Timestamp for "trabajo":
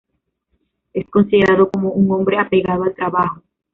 2.95-3.43